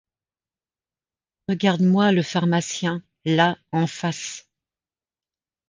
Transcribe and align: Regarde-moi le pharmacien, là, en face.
Regarde-moi 1.47 2.11
le 2.11 2.23
pharmacien, 2.23 3.03
là, 3.23 3.59
en 3.71 3.85
face. 3.85 4.49